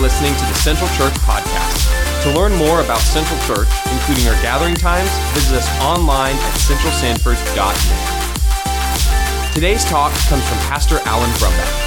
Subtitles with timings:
[0.00, 2.22] listening to the Central Church Podcast.
[2.24, 9.54] To learn more about Central Church, including our gathering times, visit us online at centralsanford.net.
[9.54, 11.86] Today's talk comes from Pastor Alan Brumback.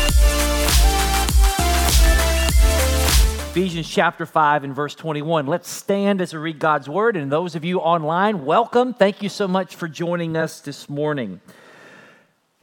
[3.50, 5.48] Ephesians chapter 5 and verse 21.
[5.48, 7.16] Let's stand as we read God's word.
[7.16, 8.94] And those of you online, welcome.
[8.94, 11.40] Thank you so much for joining us this morning.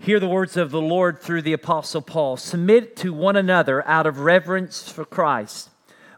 [0.02, 2.38] Hear the words of the Lord through the Apostle Paul.
[2.38, 5.68] Submit to one another out of reverence for Christ.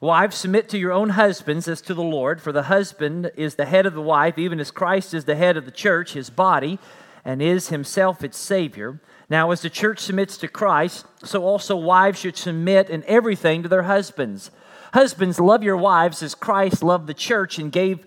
[0.01, 3.65] Wives, submit to your own husbands as to the Lord, for the husband is the
[3.65, 6.79] head of the wife, even as Christ is the head of the church, his body,
[7.25, 9.01] and is himself its Savior.
[9.29, 13.69] Now, as the church submits to Christ, so also wives should submit in everything to
[13.69, 14.53] their husbands.
[14.95, 18.07] Husbands, love your wives as Christ loved the church and gave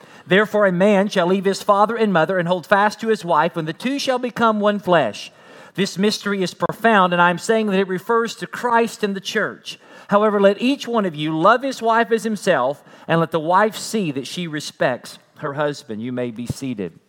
[0.25, 3.57] Therefore, a man shall leave his father and mother and hold fast to his wife,
[3.57, 5.31] and the two shall become one flesh.
[5.75, 9.79] This mystery is profound, and I'm saying that it refers to Christ and the church.
[10.09, 13.77] However, let each one of you love his wife as himself, and let the wife
[13.77, 16.01] see that she respects her husband.
[16.01, 16.99] You may be seated.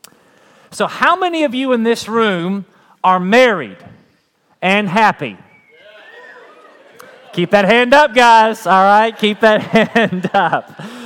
[0.71, 2.65] So, how many of you in this room
[3.03, 3.79] are married
[4.63, 5.37] and happy?
[7.33, 8.67] Keep that hand up, guys.
[8.67, 11.02] All right, keep that hand up.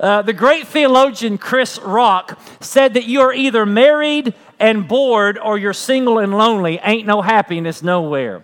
[0.00, 5.58] Uh, the great theologian Chris Rock said that you are either married and bored or
[5.58, 6.80] you're single and lonely.
[6.82, 8.42] Ain't no happiness nowhere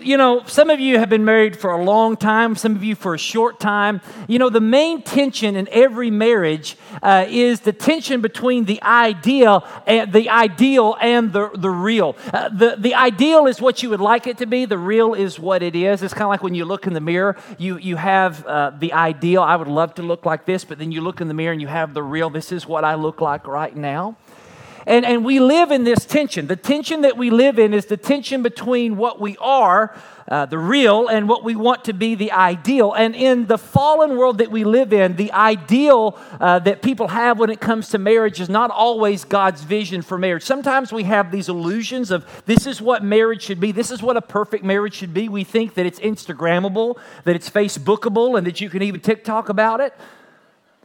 [0.00, 2.94] you know, some of you have been married for a long time, some of you
[2.94, 4.00] for a short time.
[4.28, 9.66] You know, the main tension in every marriage uh, is the tension between the ideal
[9.86, 12.16] and the ideal and the, the real.
[12.32, 15.38] Uh, the, the ideal is what you would like it to be, the real is
[15.38, 16.02] what it is.
[16.02, 18.92] It's kind of like when you look in the mirror, you, you have uh, the
[18.92, 21.52] ideal, I would love to look like this, but then you look in the mirror
[21.52, 24.16] and you have the real, this is what I look like right now.
[24.86, 26.46] And, and we live in this tension.
[26.46, 29.94] The tension that we live in is the tension between what we are,
[30.28, 32.92] uh, the real, and what we want to be the ideal.
[32.92, 37.38] And in the fallen world that we live in, the ideal uh, that people have
[37.38, 40.42] when it comes to marriage is not always God's vision for marriage.
[40.42, 44.16] Sometimes we have these illusions of this is what marriage should be, this is what
[44.16, 45.28] a perfect marriage should be.
[45.28, 49.80] We think that it's Instagrammable, that it's Facebookable, and that you can even TikTok about
[49.80, 49.94] it.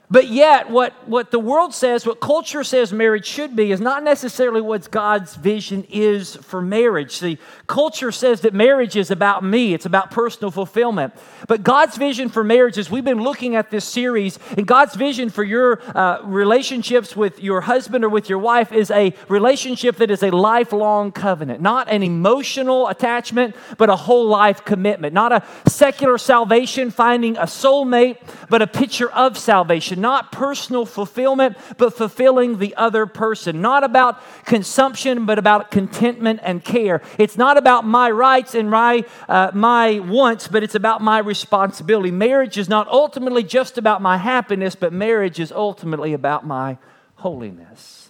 [0.10, 4.04] But yet, what, what the world says, what culture says marriage should be, is not
[4.04, 7.18] necessarily what God's vision is for marriage.
[7.18, 11.14] See, culture says that marriage is about me, it's about personal fulfillment.
[11.50, 15.30] But God's vision for marriage, as we've been looking at this series, and God's vision
[15.30, 20.10] for your uh, relationships with your husband or with your wife is a relationship that
[20.10, 25.14] is a lifelong covenant, not an emotional attachment, but a whole life commitment.
[25.14, 28.20] Not a secular salvation, finding a soulmate,
[28.50, 33.62] but a picture of salvation not personal fulfillment, but fulfilling the other person.
[33.62, 37.02] Not about consumption, but about contentment and care.
[37.18, 42.12] It's not about my rights and my, uh, my wants, but it's about my responsibility.
[42.12, 46.78] Marriage is not ultimately just about my happiness, but marriage is ultimately about my
[47.16, 48.10] holiness.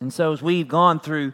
[0.00, 1.32] And so, as we've gone through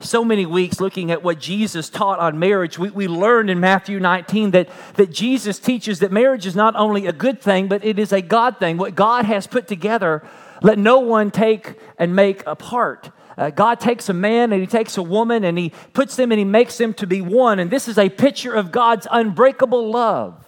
[0.00, 3.98] so many weeks looking at what Jesus taught on marriage, we, we learned in Matthew
[3.98, 7.98] 19 that, that Jesus teaches that marriage is not only a good thing, but it
[7.98, 8.76] is a God thing.
[8.76, 10.22] What God has put together,
[10.62, 13.10] let no one take and make apart.
[13.36, 16.38] Uh, God takes a man and he takes a woman and he puts them and
[16.38, 17.58] he makes them to be one.
[17.58, 20.44] And this is a picture of God's unbreakable love.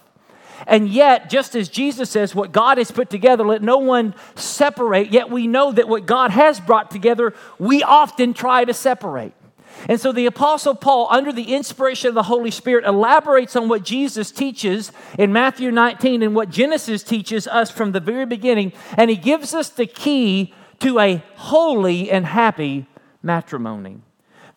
[0.65, 5.11] And yet, just as Jesus says, what God has put together, let no one separate,
[5.11, 9.33] yet we know that what God has brought together, we often try to separate.
[9.89, 13.83] And so the Apostle Paul, under the inspiration of the Holy Spirit, elaborates on what
[13.83, 18.73] Jesus teaches in Matthew 19 and what Genesis teaches us from the very beginning.
[18.97, 22.87] And he gives us the key to a holy and happy
[23.23, 24.01] matrimony.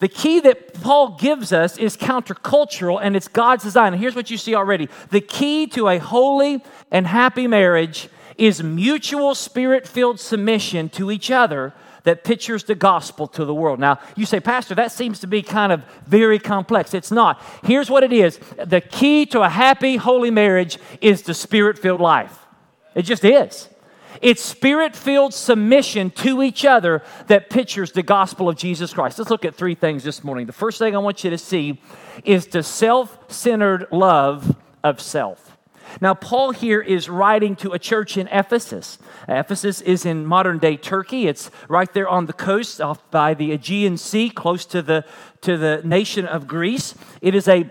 [0.00, 3.92] The key that Paul gives us is countercultural and it's God's design.
[3.92, 8.62] And here's what you see already the key to a holy and happy marriage is
[8.62, 11.72] mutual spirit filled submission to each other
[12.04, 13.80] that pictures the gospel to the world.
[13.80, 16.94] Now, you say, Pastor, that seems to be kind of very complex.
[16.94, 17.42] It's not.
[17.64, 22.00] Here's what it is the key to a happy, holy marriage is the spirit filled
[22.00, 22.38] life.
[22.94, 23.68] It just is.
[24.22, 29.18] It's spirit filled submission to each other that pictures the gospel of Jesus Christ.
[29.18, 30.46] Let's look at three things this morning.
[30.46, 31.80] The first thing I want you to see
[32.24, 35.53] is the self centered love of self.
[36.00, 38.98] Now, Paul here is writing to a church in Ephesus.
[39.28, 41.26] Ephesus is in modern day Turkey.
[41.26, 45.04] It's right there on the coast off by the Aegean Sea, close to the,
[45.42, 46.94] to the nation of Greece.
[47.20, 47.70] It is a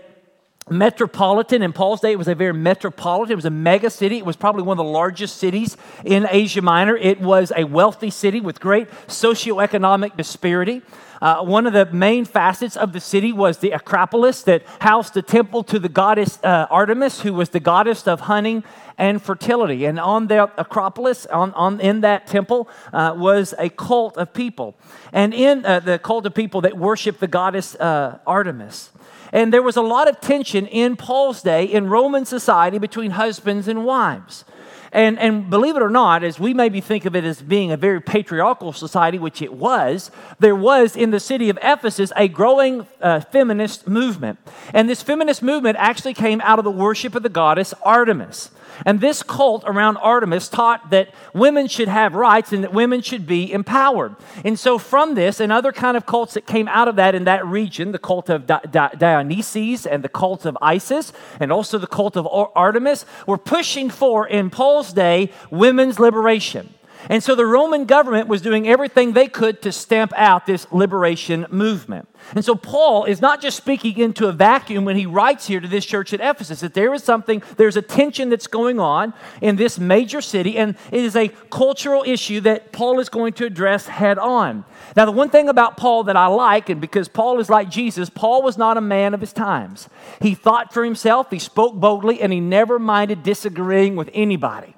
[0.70, 1.62] metropolitan.
[1.62, 3.32] In Paul's day, it was a very metropolitan.
[3.32, 4.18] It was a mega city.
[4.18, 6.96] It was probably one of the largest cities in Asia Minor.
[6.96, 10.82] It was a wealthy city with great socioeconomic disparity.
[11.20, 15.22] Uh, one of the main facets of the city was the Acropolis that housed the
[15.22, 18.64] temple to the goddess uh, Artemis, who was the goddess of hunting
[18.98, 19.84] and fertility.
[19.86, 24.76] And on the Acropolis, on, on in that temple, uh, was a cult of people.
[25.12, 28.90] And in uh, the cult of people that worship the goddess uh, Artemis.
[29.34, 33.66] And there was a lot of tension in Paul's day in Roman society between husbands
[33.66, 34.44] and wives.
[34.92, 37.76] And, and believe it or not, as we maybe think of it as being a
[37.76, 42.86] very patriarchal society, which it was, there was in the city of Ephesus a growing
[43.02, 44.38] uh, feminist movement.
[44.72, 48.52] And this feminist movement actually came out of the worship of the goddess Artemis.
[48.84, 53.26] And this cult around Artemis taught that women should have rights and that women should
[53.26, 54.16] be empowered.
[54.44, 57.24] And so, from this and other kind of cults that came out of that in
[57.24, 62.16] that region, the cult of Dionysus and the cult of Isis, and also the cult
[62.16, 66.74] of Artemis, were pushing for, in Paul's day, women's liberation.
[67.08, 71.46] And so the Roman government was doing everything they could to stamp out this liberation
[71.50, 72.08] movement.
[72.34, 75.68] And so Paul is not just speaking into a vacuum when he writes here to
[75.68, 79.12] this church at Ephesus, that there is something, there's a tension that's going on
[79.42, 83.44] in this major city, and it is a cultural issue that Paul is going to
[83.44, 84.64] address head on.
[84.96, 88.08] Now, the one thing about Paul that I like, and because Paul is like Jesus,
[88.08, 89.88] Paul was not a man of his times.
[90.20, 94.74] He thought for himself, he spoke boldly, and he never minded disagreeing with anybody.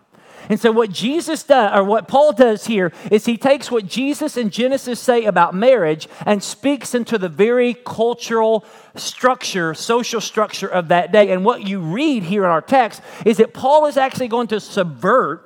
[0.49, 4.37] And so, what Jesus does, or what Paul does here, is he takes what Jesus
[4.37, 8.65] and Genesis say about marriage and speaks into the very cultural
[8.95, 11.31] structure, social structure of that day.
[11.31, 14.61] And what you read here in our text is that Paul is actually going to
[14.61, 15.46] subvert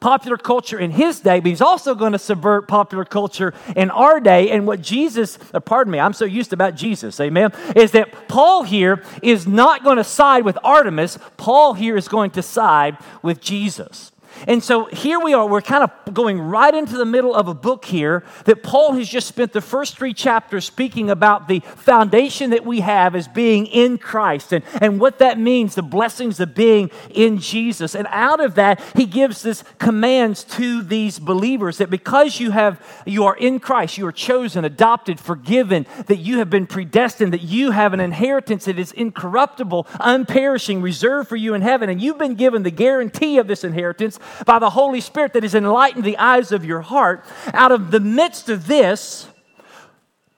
[0.00, 4.20] popular culture in his day, but he's also going to subvert popular culture in our
[4.20, 4.50] day.
[4.50, 8.62] And what Jesus, uh, pardon me, I'm so used about Jesus, amen, is that Paul
[8.62, 11.18] here is not going to side with Artemis.
[11.36, 14.12] Paul here is going to side with Jesus.
[14.46, 17.54] And so here we are, we're kind of going right into the middle of a
[17.54, 22.50] book here that Paul has just spent the first three chapters speaking about the foundation
[22.50, 26.54] that we have as being in Christ and, and what that means, the blessings of
[26.54, 27.94] being in Jesus.
[27.94, 32.80] And out of that, he gives this commands to these believers that because you have
[33.06, 37.42] you are in Christ, you are chosen, adopted, forgiven, that you have been predestined, that
[37.42, 42.18] you have an inheritance that is incorruptible, unperishing, reserved for you in heaven, and you've
[42.18, 46.18] been given the guarantee of this inheritance by the Holy Spirit that has enlightened the
[46.18, 47.24] eyes of your heart.
[47.52, 49.28] Out of the midst of this,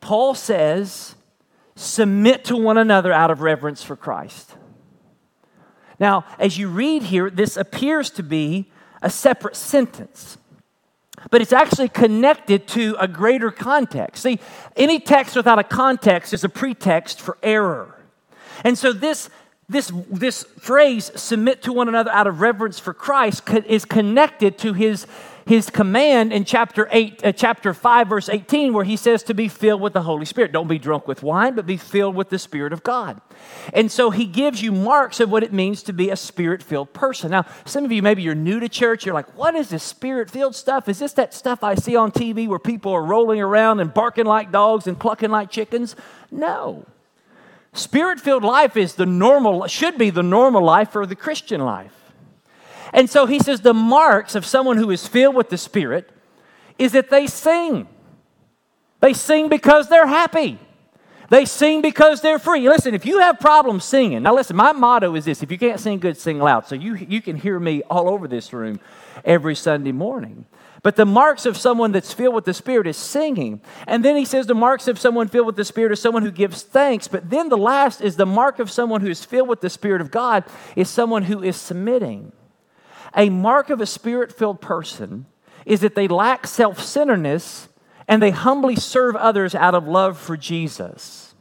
[0.00, 1.14] Paul says,
[1.76, 4.54] submit to one another out of reverence for Christ.
[5.98, 8.70] Now, as you read here, this appears to be
[9.02, 10.38] a separate sentence,
[11.31, 14.22] but it's actually connected to a greater context.
[14.22, 14.40] See,
[14.76, 17.96] any text without a context is a pretext for error.
[18.64, 19.28] And so this
[19.70, 24.72] this, this phrase, submit to one another out of reverence for Christ, is connected to
[24.72, 25.06] his,
[25.46, 29.47] his command in chapter, eight, uh, chapter 5, verse 18, where he says to be
[29.47, 30.50] filled with the Holy Spirit.
[30.50, 33.21] Don't be drunk with wine, but be filled with the Spirit of God.
[33.73, 36.92] And so he gives you marks of what it means to be a spirit filled
[36.92, 37.30] person.
[37.30, 40.33] Now, some of you, maybe you're new to church, you're like, what is this spirit
[40.33, 40.88] filled stuff?
[40.88, 44.26] Is this that stuff I see on TV where people are rolling around and barking
[44.26, 45.94] like dogs and clucking like chickens?
[46.33, 46.87] No.
[47.72, 51.94] Spirit filled life is the normal, should be the normal life for the Christian life.
[52.92, 56.10] And so he says the marks of someone who is filled with the Spirit
[56.78, 57.88] is that they sing.
[59.00, 60.58] They sing because they're happy.
[61.30, 62.68] They sing because they're free.
[62.68, 65.78] Listen, if you have problems singing, now listen, my motto is this if you can't
[65.78, 66.66] sing good, sing loud.
[66.66, 68.80] So you, you can hear me all over this room
[69.24, 70.44] every Sunday morning.
[70.82, 73.60] But the marks of someone that's filled with the Spirit is singing.
[73.87, 76.30] And then he says the marks of someone filled with the Spirit is someone who
[76.30, 77.06] gives thanks.
[77.06, 80.00] But then the last is the mark of someone who is filled with the Spirit
[80.00, 80.44] of God
[80.76, 82.32] is someone who is submitting.
[83.16, 85.26] A mark of a spirit filled person
[85.66, 87.68] is that they lack self centeredness
[88.08, 91.34] and they humbly serve others out of love for Jesus.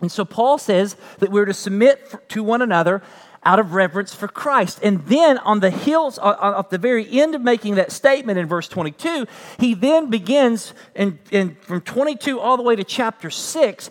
[0.00, 3.02] And so Paul says that we're to submit to one another
[3.46, 4.80] out of reverence for Christ.
[4.82, 8.38] And then on the heels, uh, uh, at the very end of making that statement
[8.38, 9.26] in verse 22,
[9.58, 13.90] he then begins in, in, from 22 all the way to chapter 6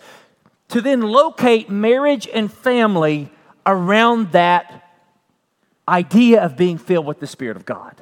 [0.68, 3.32] to then locate marriage and family
[3.66, 4.92] around that
[5.88, 7.96] idea of being filled with the Spirit of God.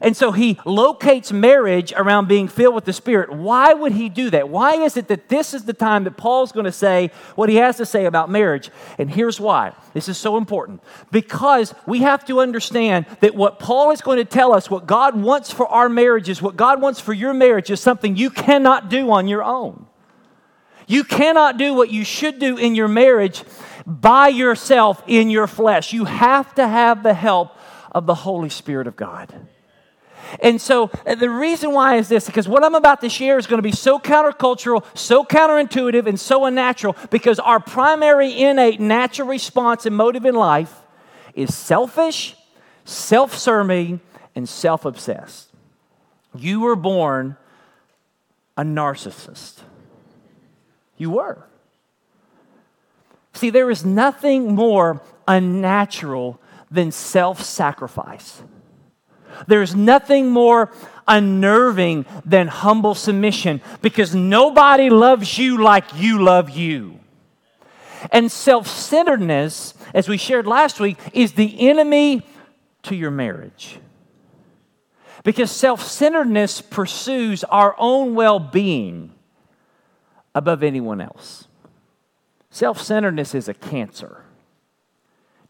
[0.00, 3.32] And so he locates marriage around being filled with the Spirit.
[3.32, 4.48] Why would he do that?
[4.48, 7.56] Why is it that this is the time that Paul's going to say what he
[7.56, 8.70] has to say about marriage?
[8.98, 9.72] And here's why.
[9.92, 10.82] This is so important.
[11.10, 15.20] Because we have to understand that what Paul is going to tell us, what God
[15.20, 19.10] wants for our marriages, what God wants for your marriage, is something you cannot do
[19.10, 19.86] on your own.
[20.86, 23.42] You cannot do what you should do in your marriage
[23.86, 25.92] by yourself in your flesh.
[25.92, 27.56] You have to have the help
[27.92, 29.48] of the Holy Spirit of God.
[30.40, 33.58] And so the reason why is this because what I'm about to share is going
[33.58, 39.86] to be so countercultural, so counterintuitive, and so unnatural because our primary innate natural response
[39.86, 40.82] and motive in life
[41.34, 42.36] is selfish,
[42.84, 44.00] self serving,
[44.34, 45.50] and self obsessed.
[46.34, 47.36] You were born
[48.56, 49.60] a narcissist.
[50.96, 51.44] You were.
[53.32, 58.42] See, there is nothing more unnatural than self sacrifice.
[59.46, 60.72] There's nothing more
[61.06, 67.00] unnerving than humble submission because nobody loves you like you love you.
[68.12, 72.22] And self centeredness, as we shared last week, is the enemy
[72.82, 73.78] to your marriage.
[75.22, 79.14] Because self centeredness pursues our own well being
[80.34, 81.48] above anyone else.
[82.50, 84.23] Self centeredness is a cancer.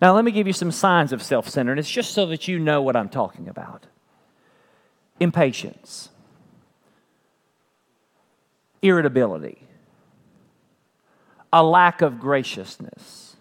[0.05, 2.83] Now, let me give you some signs of self centeredness just so that you know
[2.83, 3.87] what I'm talking about.
[5.19, 6.11] Impatience,
[8.83, 9.67] irritability,
[11.51, 13.37] a lack of graciousness,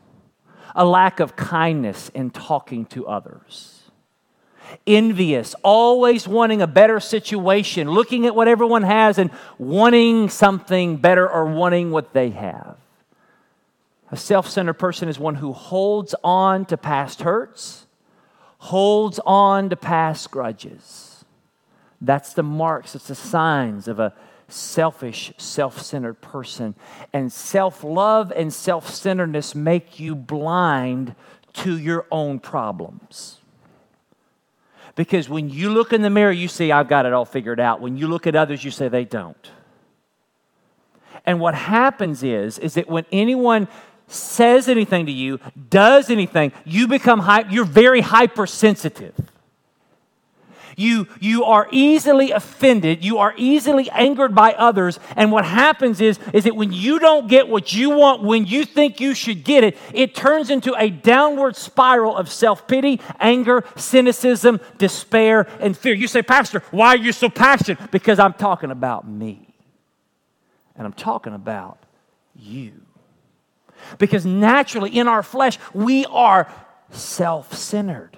[0.74, 3.82] a lack of kindness in talking to others.
[4.88, 11.30] Envious, always wanting a better situation, looking at what everyone has and wanting something better
[11.30, 12.78] or wanting what they have
[14.14, 17.88] a self centered person is one who holds on to past hurts,
[18.60, 21.26] holds on to past grudges.
[22.00, 24.14] That's the marks, it's the signs of a
[24.48, 26.76] selfish, self centered person.
[27.12, 31.16] And self love and self centeredness make you blind
[31.54, 33.40] to your own problems.
[34.94, 37.82] Because when you look in the mirror, you see, I've got it all figured out.
[37.82, 39.50] When you look at others, you say they don't.
[41.26, 43.68] And what happens is, is that when anyone
[44.14, 45.40] says anything to you,
[45.70, 49.14] does anything, you become you're very hypersensitive.
[50.76, 53.04] You, you are easily offended.
[53.04, 55.00] You are easily angered by others.
[55.16, 58.66] And what happens is, is that when you don't get what you want, when you
[58.66, 63.64] think you should get it, it turns into a downward spiral of self pity, anger,
[63.76, 65.94] cynicism, despair, and fear.
[65.94, 67.92] You say, Pastor, why are you so passionate?
[67.92, 69.48] Because I'm talking about me.
[70.76, 71.78] And I'm talking about
[72.36, 72.74] you.
[73.98, 76.52] Because naturally, in our flesh, we are
[76.92, 78.18] self centered.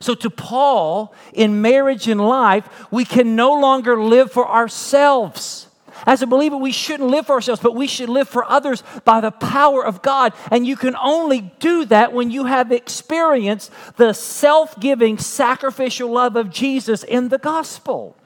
[0.00, 5.66] So, to Paul, in marriage and life, we can no longer live for ourselves.
[6.06, 9.20] As a believer, we shouldn't live for ourselves, but we should live for others by
[9.20, 10.32] the power of God.
[10.50, 16.36] And you can only do that when you have experienced the self giving, sacrificial love
[16.36, 18.16] of Jesus in the gospel.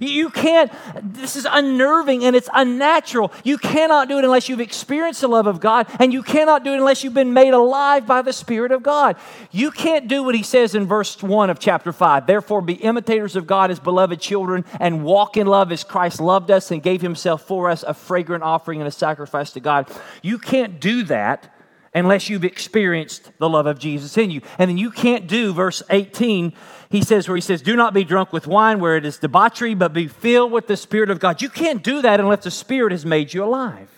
[0.00, 0.70] You can't,
[1.02, 3.32] this is unnerving and it's unnatural.
[3.44, 6.72] You cannot do it unless you've experienced the love of God, and you cannot do
[6.72, 9.16] it unless you've been made alive by the Spirit of God.
[9.50, 12.26] You can't do what he says in verse 1 of chapter 5.
[12.26, 16.50] Therefore, be imitators of God as beloved children, and walk in love as Christ loved
[16.50, 19.90] us and gave himself for us, a fragrant offering and a sacrifice to God.
[20.22, 21.52] You can't do that
[21.94, 24.40] unless you've experienced the love of Jesus in you.
[24.58, 26.52] And then you can't do verse 18
[26.90, 29.74] he says, where he says, Do not be drunk with wine where it is debauchery,
[29.74, 31.42] but be filled with the Spirit of God.
[31.42, 33.90] You can't do that unless the Spirit has made you alive.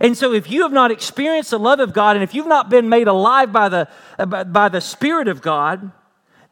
[0.00, 2.68] And so, if you have not experienced the love of God, and if you've not
[2.68, 3.88] been made alive by the,
[4.18, 5.90] by the Spirit of God,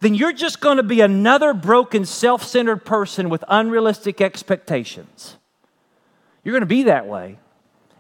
[0.01, 5.37] then you're just going to be another broken, self centered person with unrealistic expectations.
[6.43, 7.39] You're going to be that way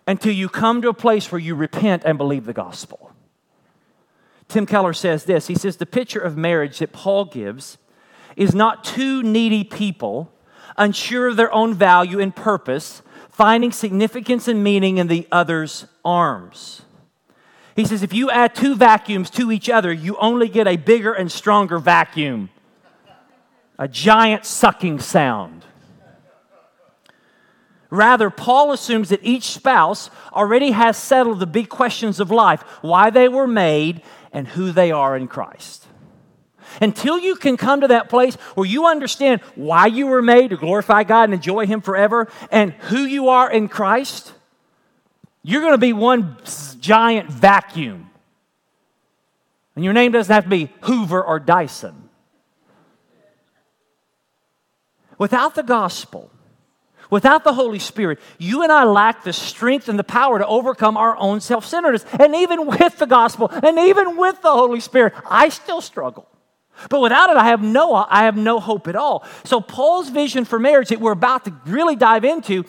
[0.07, 3.13] until you come to a place where you repent and believe the gospel.
[4.49, 7.79] Tim Keller says this He says, The picture of marriage that Paul gives
[8.37, 10.33] is not two needy people,
[10.77, 16.83] unsure of their own value and purpose, finding significance and meaning in the other's arms.
[17.75, 21.13] He says, if you add two vacuums to each other, you only get a bigger
[21.13, 22.51] and stronger vacuum,
[23.79, 25.65] a giant sucking sound.
[27.93, 33.11] Rather, Paul assumes that each spouse already has settled the big questions of life why
[33.11, 34.01] they were made
[34.33, 35.87] and who they are in Christ.
[36.81, 40.57] Until you can come to that place where you understand why you were made to
[40.57, 44.33] glorify God and enjoy Him forever and who you are in Christ,
[45.43, 46.39] you're going to be one
[46.81, 48.09] giant vacuum.
[49.77, 52.09] And your name doesn't have to be Hoover or Dyson.
[55.19, 56.31] Without the gospel,
[57.13, 60.97] without the Holy Spirit, you and I lack the strength and the power to overcome
[60.97, 62.07] our own self centeredness.
[62.19, 66.27] And even with the gospel and even with the Holy Spirit, I still struggle.
[66.89, 69.25] But without it, I have no, I have no hope at all.
[69.45, 72.65] So Paul's vision for marriage that we're about to really dive into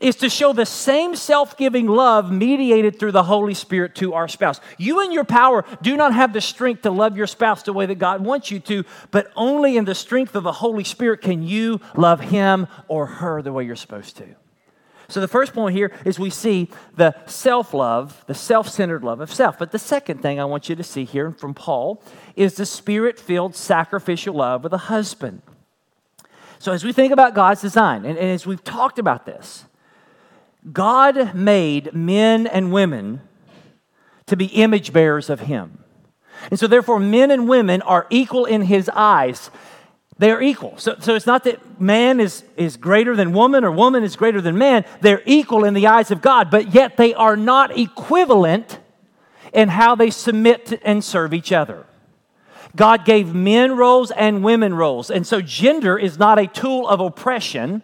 [0.00, 4.28] is to show the same self giving love mediated through the Holy Spirit to our
[4.28, 4.60] spouse.
[4.78, 7.86] You and your power do not have the strength to love your spouse the way
[7.86, 11.42] that God wants you to, but only in the strength of the Holy Spirit can
[11.42, 14.26] you love him or her the way you're supposed to.
[15.08, 19.20] So, the first point here is we see the self love, the self centered love
[19.20, 19.58] of self.
[19.58, 22.02] But the second thing I want you to see here from Paul
[22.34, 25.42] is the spirit filled sacrificial love of the husband.
[26.58, 29.66] So, as we think about God's design, and, and as we've talked about this,
[30.72, 33.20] God made men and women
[34.26, 35.78] to be image bearers of Him.
[36.50, 39.50] And so, therefore, men and women are equal in His eyes.
[40.18, 40.78] They are equal.
[40.78, 44.40] So, so it's not that man is, is greater than woman or woman is greater
[44.40, 44.84] than man.
[45.00, 48.78] They're equal in the eyes of God, but yet they are not equivalent
[49.52, 51.86] in how they submit and serve each other.
[52.74, 55.10] God gave men roles and women roles.
[55.10, 57.82] And so gender is not a tool of oppression,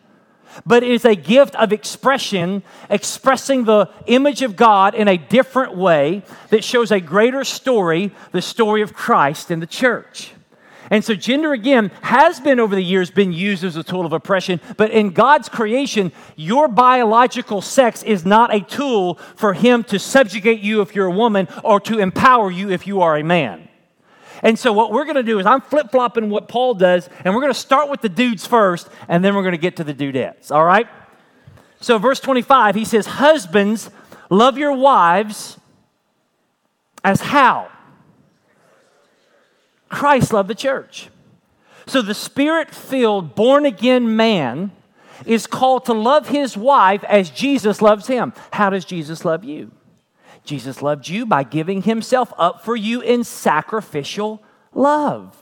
[0.67, 5.77] but it is a gift of expression, expressing the image of God in a different
[5.77, 10.33] way that shows a greater story, the story of Christ in the church.
[10.91, 14.13] And so gender again has been over the years been used as a tool of
[14.13, 19.99] oppression, but in God's creation, your biological sex is not a tool for him to
[19.99, 23.69] subjugate you if you're a woman or to empower you if you are a man.
[24.43, 27.33] And so, what we're going to do is I'm flip flopping what Paul does, and
[27.33, 29.85] we're going to start with the dudes first, and then we're going to get to
[29.85, 30.51] the dudettes.
[30.51, 30.89] All right?
[31.81, 33.91] So, verse 25, he says, Husbands,
[34.31, 35.59] love your wives
[37.05, 37.69] as how?
[39.89, 41.09] Christ loved the church.
[41.87, 44.73] So, the spirit filled, born again man
[45.25, 48.33] is called to love his wife as Jesus loves him.
[48.53, 49.71] How does Jesus love you?
[50.45, 54.43] Jesus loved you by giving himself up for you in sacrificial
[54.75, 55.37] love.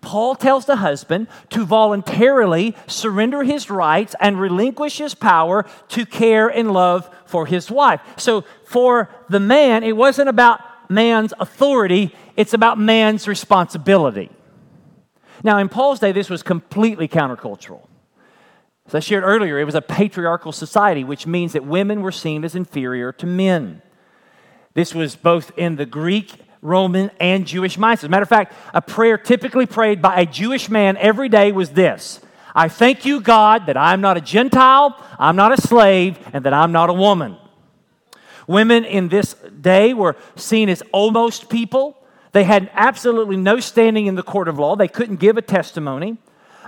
[0.00, 6.48] Paul tells the husband to voluntarily surrender his rights and relinquish his power to care
[6.48, 8.00] and love for his wife.
[8.16, 14.30] So, for the man, it wasn't about man's authority, it's about man's responsibility.
[15.42, 17.88] Now, in Paul's day, this was completely countercultural.
[18.86, 22.44] As I shared earlier, it was a patriarchal society, which means that women were seen
[22.44, 23.82] as inferior to men.
[24.74, 26.32] This was both in the Greek,
[26.62, 27.94] Roman, and Jewish mindset.
[27.94, 31.52] As a matter of fact, a prayer typically prayed by a Jewish man every day
[31.52, 32.20] was this
[32.54, 36.52] I thank you, God, that I'm not a Gentile, I'm not a slave, and that
[36.52, 37.36] I'm not a woman.
[38.46, 41.96] Women in this day were seen as almost people.
[42.32, 44.74] They had absolutely no standing in the court of law.
[44.74, 46.18] They couldn't give a testimony.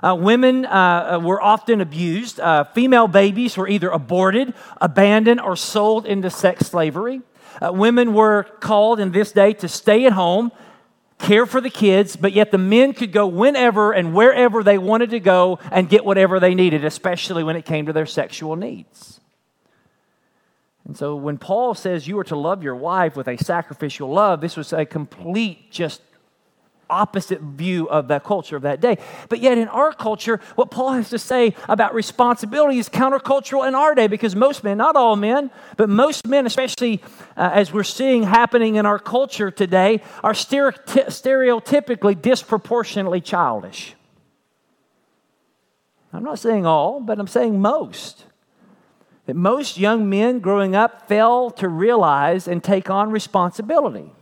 [0.02, 2.38] Uh, women uh, were often abused.
[2.38, 7.22] Uh, female babies were either aborted, abandoned, or sold into sex slavery.
[7.60, 10.52] Uh, women were called in this day to stay at home,
[11.18, 15.10] care for the kids, but yet the men could go whenever and wherever they wanted
[15.10, 19.20] to go and get whatever they needed, especially when it came to their sexual needs.
[20.84, 24.40] And so when Paul says you are to love your wife with a sacrificial love,
[24.40, 26.02] this was a complete just
[26.94, 28.98] opposite view of that culture of that day.
[29.28, 33.74] But yet, in our culture, what Paul has to say about responsibility is countercultural in
[33.74, 37.02] our day because most men, not all men, but most men, especially
[37.36, 43.94] uh, as we're seeing happening in our culture today, are stereotypically disproportionately childish.
[46.12, 48.24] I'm not saying all, but I'm saying most.
[49.26, 54.12] That most young men growing up fail to realize and take on responsibility.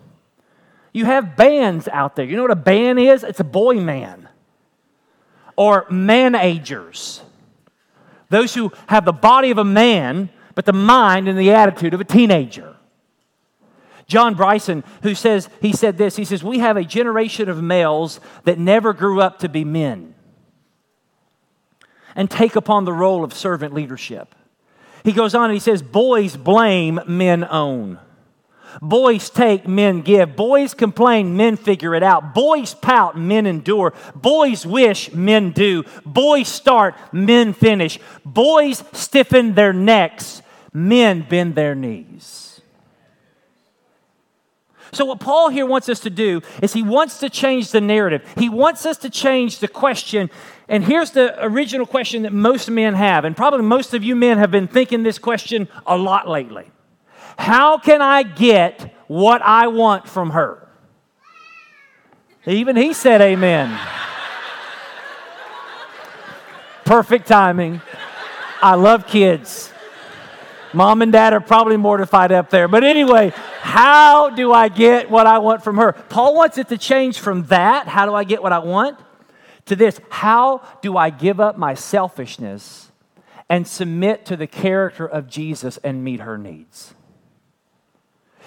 [0.92, 2.24] You have bands out there.
[2.24, 3.24] You know what a band is?
[3.24, 4.28] It's a boy man.
[5.56, 7.22] Or managers.
[8.28, 12.00] Those who have the body of a man, but the mind and the attitude of
[12.00, 12.76] a teenager.
[14.06, 18.20] John Bryson, who says, he said this, he says, We have a generation of males
[18.44, 20.14] that never grew up to be men
[22.14, 24.34] and take upon the role of servant leadership.
[25.04, 27.98] He goes on and he says, Boys blame, men own.
[28.80, 30.36] Boys take, men give.
[30.36, 32.34] Boys complain, men figure it out.
[32.34, 33.92] Boys pout, men endure.
[34.14, 35.84] Boys wish, men do.
[36.06, 37.98] Boys start, men finish.
[38.24, 42.42] Boys stiffen their necks, men bend their knees.
[44.94, 48.30] So, what Paul here wants us to do is he wants to change the narrative.
[48.36, 50.30] He wants us to change the question.
[50.68, 54.36] And here's the original question that most men have, and probably most of you men
[54.36, 56.71] have been thinking this question a lot lately.
[57.42, 60.68] How can I get what I want from her?
[62.46, 63.76] Even he said amen.
[66.84, 67.82] perfect timing.
[68.62, 69.72] I love kids.
[70.72, 72.68] Mom and dad are probably mortified up there.
[72.68, 75.94] But anyway, how do I get what I want from her?
[75.94, 79.00] Paul wants it to change from that, how do I get what I want,
[79.66, 82.92] to this how do I give up my selfishness
[83.48, 86.94] and submit to the character of Jesus and meet her needs?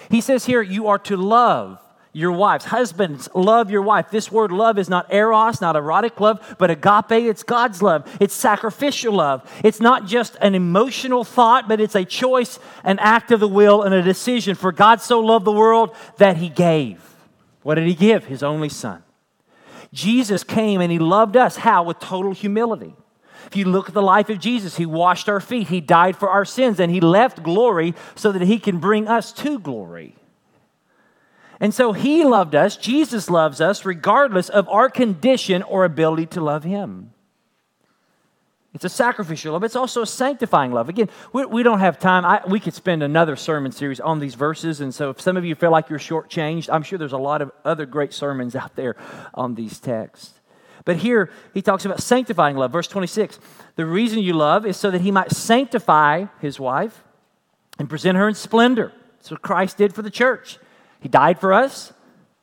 [0.09, 1.79] He says here, you are to love
[2.13, 2.65] your wives.
[2.65, 4.09] Husbands, love your wife.
[4.09, 7.11] This word love is not eros, not erotic love, but agape.
[7.11, 8.09] It's God's love.
[8.21, 9.51] It's sacrificial love.
[9.65, 13.83] It's not just an emotional thought, but it's a choice, an act of the will,
[13.83, 14.55] and a decision.
[14.55, 17.01] For God so loved the world that he gave.
[17.63, 18.25] What did he give?
[18.25, 19.03] His only son.
[19.91, 21.57] Jesus came and he loved us.
[21.57, 21.83] How?
[21.83, 22.95] With total humility.
[23.47, 26.29] If you look at the life of Jesus, he washed our feet, he died for
[26.29, 30.15] our sins, and he left glory so that he can bring us to glory.
[31.59, 36.41] And so he loved us, Jesus loves us, regardless of our condition or ability to
[36.41, 37.11] love him.
[38.75, 39.63] It's a sacrificial love.
[39.63, 40.89] It's also a sanctifying love.
[40.89, 42.25] Again, we, we don't have time.
[42.25, 44.81] I, we could spend another sermon series on these verses.
[44.81, 47.41] And so if some of you feel like you're shortchanged, I'm sure there's a lot
[47.41, 48.97] of other great sermons out there
[49.33, 50.33] on these texts.
[50.85, 52.71] But here he talks about sanctifying love.
[52.71, 53.39] Verse 26
[53.75, 57.03] The reason you love is so that he might sanctify his wife
[57.77, 58.93] and present her in splendor.
[59.17, 60.59] That's what Christ did for the church.
[61.01, 61.91] He died for us,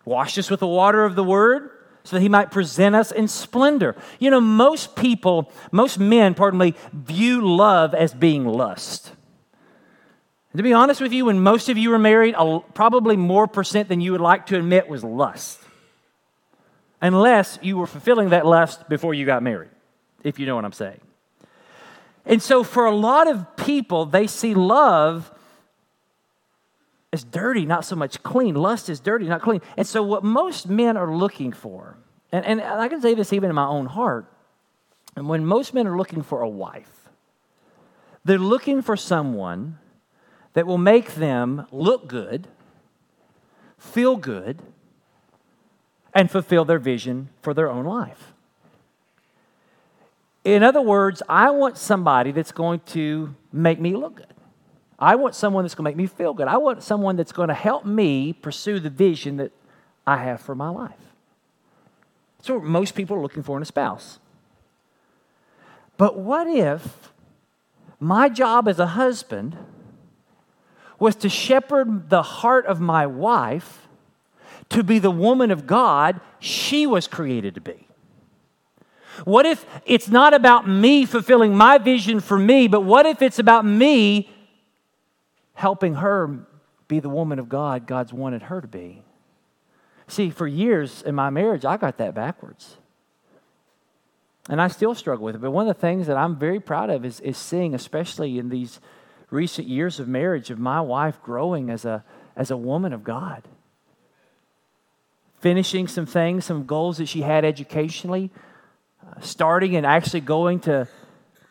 [0.04, 1.70] washed us with the water of the word,
[2.04, 3.94] so that he might present us in splendor.
[4.18, 9.12] You know, most people, most men, pardon me, view love as being lust.
[10.52, 12.34] And to be honest with you, when most of you were married,
[12.74, 15.61] probably more percent than you would like to admit was lust.
[17.02, 19.70] Unless you were fulfilling that lust before you got married,
[20.22, 21.00] if you know what I'm saying.
[22.24, 25.32] And so, for a lot of people, they see love
[27.12, 28.54] as dirty, not so much clean.
[28.54, 29.60] Lust is dirty, not clean.
[29.76, 31.96] And so, what most men are looking for,
[32.30, 34.26] and, and I can say this even in my own heart,
[35.16, 37.10] and when most men are looking for a wife,
[38.24, 39.78] they're looking for someone
[40.52, 42.46] that will make them look good,
[43.76, 44.62] feel good,
[46.14, 48.32] and fulfill their vision for their own life.
[50.44, 54.26] In other words, I want somebody that's going to make me look good.
[54.98, 56.48] I want someone that's going to make me feel good.
[56.48, 59.52] I want someone that's going to help me pursue the vision that
[60.06, 60.98] I have for my life.
[62.38, 64.18] That's what most people are looking for in a spouse.
[65.96, 67.12] But what if
[68.00, 69.56] my job as a husband
[70.98, 73.86] was to shepherd the heart of my wife
[74.70, 77.86] to be the woman of God she was created to be?
[79.24, 83.38] What if it's not about me fulfilling my vision for me, but what if it's
[83.38, 84.30] about me
[85.54, 86.46] helping her
[86.92, 89.02] be the woman of God God's wanted her to be.
[90.08, 92.76] See, for years in my marriage, I got that backwards.
[94.48, 95.40] And I still struggle with it.
[95.40, 98.50] But one of the things that I'm very proud of is, is seeing, especially in
[98.50, 98.80] these
[99.30, 102.04] recent years of marriage, of my wife growing as a,
[102.36, 103.48] as a woman of God.
[105.42, 108.30] Finishing some things, some goals that she had educationally,
[109.04, 110.86] uh, starting and actually going to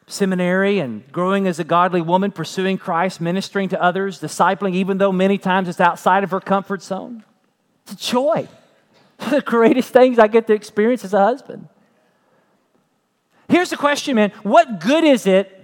[0.08, 5.12] seminary and growing as a godly woman, pursuing Christ, ministering to others, discipling, even though
[5.12, 7.25] many times it's outside of her comfort zone.
[7.84, 8.47] It's a joy.
[9.17, 11.67] One of the greatest things I get to experience as a husband.
[13.49, 15.58] Here's the question, man what good is it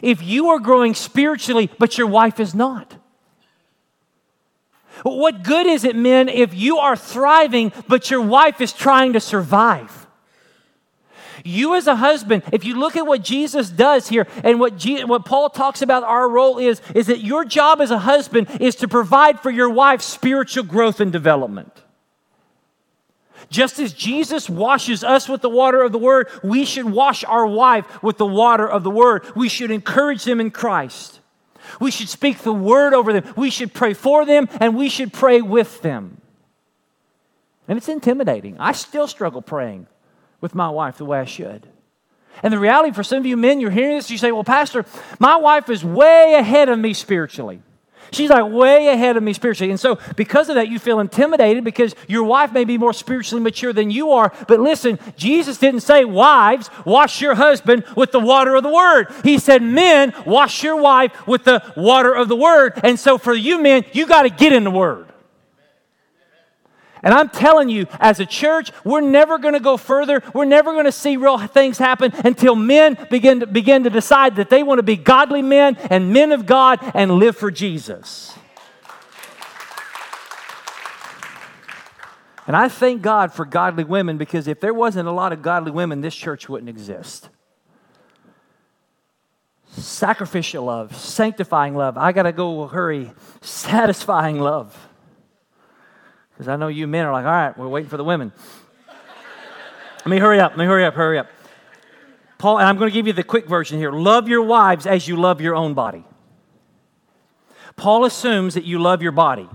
[0.00, 2.94] if you are growing spiritually, but your wife is not?
[5.02, 9.20] What good is it, men, if you are thriving, but your wife is trying to
[9.20, 10.02] survive?
[11.44, 15.04] You, as a husband, if you look at what Jesus does here and what, Je-
[15.04, 18.76] what Paul talks about our role is, is that your job as a husband is
[18.76, 21.82] to provide for your wife's spiritual growth and development.
[23.50, 27.46] Just as Jesus washes us with the water of the word, we should wash our
[27.46, 29.24] wife with the water of the word.
[29.34, 31.20] We should encourage them in Christ.
[31.80, 33.32] We should speak the word over them.
[33.36, 36.20] We should pray for them and we should pray with them.
[37.68, 38.56] And it's intimidating.
[38.58, 39.86] I still struggle praying
[40.40, 41.66] with my wife the way I should.
[42.42, 44.84] And the reality for some of you men, you're hearing this, you say, Well, Pastor,
[45.18, 47.62] my wife is way ahead of me spiritually.
[48.12, 49.70] She's like way ahead of me spiritually.
[49.70, 53.42] And so, because of that, you feel intimidated because your wife may be more spiritually
[53.42, 54.32] mature than you are.
[54.46, 59.06] But listen, Jesus didn't say, Wives, wash your husband with the water of the word.
[59.24, 62.78] He said, Men, wash your wife with the water of the word.
[62.84, 65.11] And so, for you men, you got to get in the word.
[67.02, 70.22] And I'm telling you, as a church, we're never going to go further.
[70.32, 74.36] We're never going to see real things happen until men begin to, begin to decide
[74.36, 78.34] that they want to be godly men and men of God and live for Jesus.
[82.46, 85.72] And I thank God for godly women because if there wasn't a lot of godly
[85.72, 87.28] women, this church wouldn't exist.
[89.72, 91.96] sacrificial love, sanctifying love.
[91.96, 93.10] I got to go hurry,
[93.40, 94.76] satisfying love.
[96.42, 98.32] Because I know you men are like, all right, we're waiting for the women.
[99.98, 100.50] Let me hurry up.
[100.50, 100.94] Let me hurry up.
[100.94, 101.28] Hurry up.
[102.38, 103.92] Paul, and I'm going to give you the quick version here.
[103.92, 106.04] Love your wives as you love your own body.
[107.76, 109.48] Paul assumes that you love your body.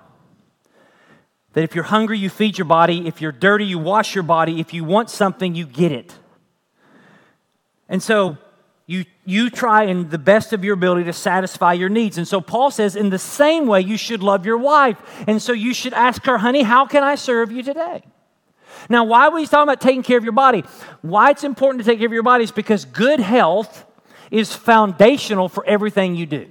[1.51, 3.05] That if you're hungry, you feed your body.
[3.05, 4.61] If you're dirty, you wash your body.
[4.61, 6.15] If you want something, you get it.
[7.89, 8.37] And so
[8.87, 12.17] you, you try in the best of your ability to satisfy your needs.
[12.17, 14.97] And so Paul says, in the same way, you should love your wife.
[15.27, 18.03] And so you should ask her, honey, how can I serve you today?
[18.89, 20.63] Now, why are we talking about taking care of your body?
[21.01, 23.85] Why it's important to take care of your body is because good health
[24.31, 26.47] is foundational for everything you do.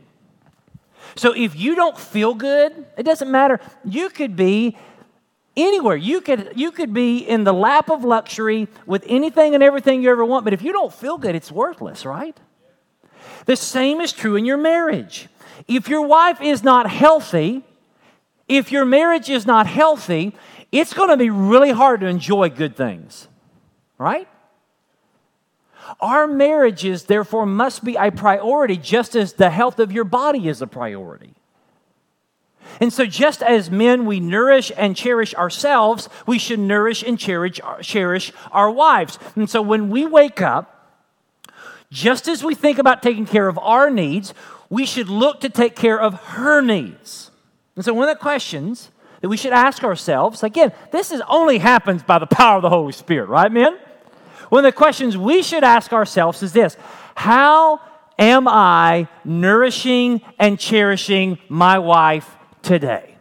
[1.14, 3.60] So if you don't feel good, it doesn't matter.
[3.82, 4.76] You could be
[5.56, 5.96] anywhere.
[5.96, 10.10] You could, you could be in the lap of luxury with anything and everything you
[10.10, 12.38] ever want, but if you don't feel good, it's worthless, right?
[13.46, 15.28] The same is true in your marriage.
[15.66, 17.64] If your wife is not healthy,
[18.48, 20.34] if your marriage is not healthy,
[20.70, 23.28] it's going to be really hard to enjoy good things,
[23.98, 24.28] right?
[26.00, 30.60] Our marriages, therefore, must be a priority just as the health of your body is
[30.60, 31.34] a priority.
[32.80, 37.60] And so, just as men, we nourish and cherish ourselves, we should nourish and cherish,
[37.82, 39.18] cherish our wives.
[39.34, 40.72] And so, when we wake up,
[41.90, 44.34] just as we think about taking care of our needs,
[44.68, 47.30] we should look to take care of her needs.
[47.76, 51.58] And so, one of the questions that we should ask ourselves again, this is only
[51.58, 53.78] happens by the power of the Holy Spirit, right, men?
[54.48, 56.76] One of the questions we should ask ourselves is this
[57.14, 57.80] How
[58.18, 62.35] am I nourishing and cherishing my wife
[62.66, 63.16] today?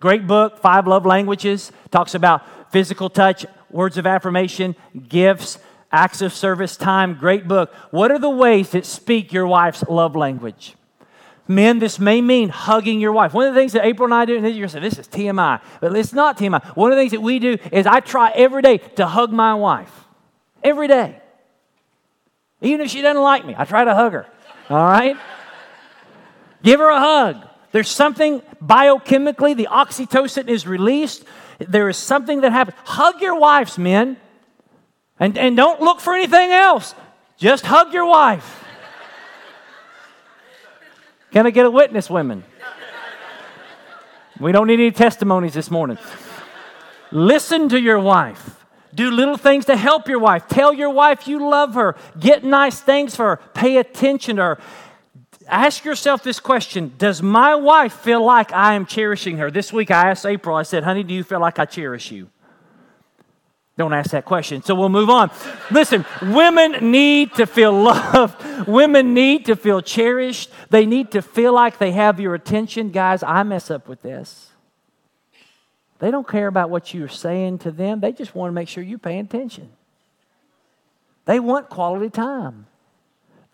[0.00, 4.74] Great book, Five Love Languages, talks about physical touch, words of affirmation,
[5.08, 5.58] gifts,
[5.92, 7.14] acts of service, time.
[7.14, 7.72] Great book.
[7.90, 10.74] What are the ways that speak your wife's love language?
[11.46, 13.32] Men, this may mean hugging your wife.
[13.32, 15.94] One of the things that April and I do, and you're this is TMI, but
[15.96, 16.64] it's not TMI.
[16.76, 19.54] One of the things that we do is I try every day to hug my
[19.54, 19.92] wife.
[20.62, 21.20] Every day.
[22.60, 24.26] Even if she doesn't like me, I try to hug her.
[24.68, 25.16] All right?
[26.62, 27.46] Give her a hug.
[27.74, 31.24] There's something biochemically, the oxytocin is released.
[31.58, 32.76] There is something that happens.
[32.84, 34.16] Hug your wives, men.
[35.18, 36.94] And, and don't look for anything else.
[37.36, 38.64] Just hug your wife.
[41.32, 42.44] Can I get a witness, women?
[44.38, 45.98] We don't need any testimonies this morning.
[47.10, 48.64] Listen to your wife.
[48.94, 50.46] Do little things to help your wife.
[50.46, 51.96] Tell your wife you love her.
[52.20, 53.36] Get nice things for her.
[53.52, 54.58] Pay attention to her.
[55.48, 59.50] Ask yourself this question Does my wife feel like I am cherishing her?
[59.50, 62.30] This week I asked April, I said, Honey, do you feel like I cherish you?
[63.76, 64.62] Don't ask that question.
[64.62, 65.32] So we'll move on.
[65.70, 68.68] Listen, women need to feel loved.
[68.68, 70.50] Women need to feel cherished.
[70.70, 72.90] They need to feel like they have your attention.
[72.90, 74.52] Guys, I mess up with this.
[75.98, 78.82] They don't care about what you're saying to them, they just want to make sure
[78.82, 79.70] you're paying attention.
[81.24, 82.66] They want quality time,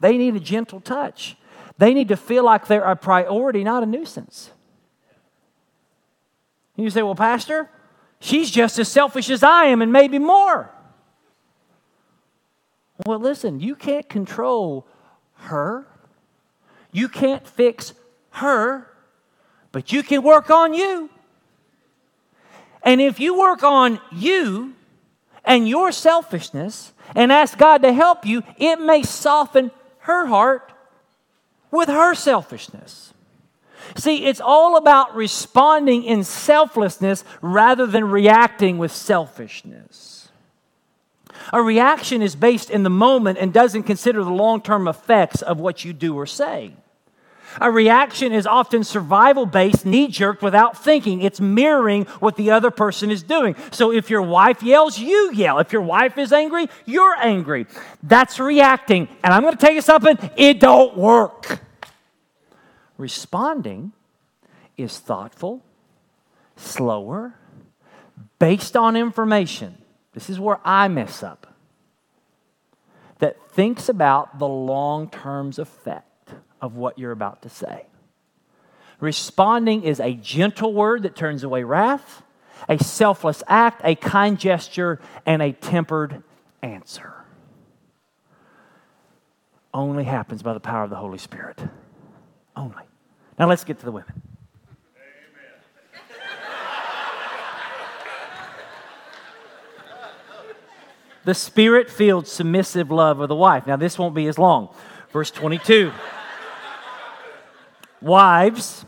[0.01, 1.37] they need a gentle touch.
[1.81, 4.51] They need to feel like they're a priority, not a nuisance.
[6.77, 7.69] You say, Well, Pastor,
[8.21, 10.71] She's just as selfish as I am and maybe more.
[13.07, 14.87] Well, listen, you can't control
[15.37, 15.87] her.
[16.93, 17.95] You can't fix
[18.33, 18.87] her,
[19.73, 21.09] but you can work on you.
[22.83, 24.75] And if you work on you
[25.43, 30.70] and your selfishness and ask God to help you, it may soften her heart
[31.71, 33.15] with her selfishness.
[33.97, 40.29] See, it's all about responding in selflessness rather than reacting with selfishness.
[41.53, 45.59] A reaction is based in the moment and doesn't consider the long term effects of
[45.59, 46.73] what you do or say.
[47.61, 51.23] A reaction is often survival based, knee jerk without thinking.
[51.23, 53.57] It's mirroring what the other person is doing.
[53.71, 55.59] So if your wife yells, you yell.
[55.59, 57.67] If your wife is angry, you're angry.
[58.03, 59.09] That's reacting.
[59.25, 61.61] And I'm going to tell you something, it don't work.
[62.99, 63.93] Responding
[64.77, 65.63] is thoughtful,
[66.57, 67.35] slower,
[68.39, 69.79] based on information.
[70.13, 71.47] This is where I mess up.
[73.19, 76.10] That thinks about the long term's effect
[76.61, 77.87] of what you're about to say.
[79.01, 82.23] Responding is a gentle word that turns away wrath,
[82.69, 86.23] a selfless act, a kind gesture, and a tempered
[86.63, 87.15] answer.
[89.73, 91.59] Only happens by the power of the Holy Spirit.
[92.57, 92.83] Only.
[93.39, 94.23] Now let's get to the women.
[101.25, 103.67] the spirit filled submissive love of the wife.
[103.67, 104.75] Now, this won't be as long.
[105.13, 105.93] Verse 22.
[108.03, 108.85] Wives,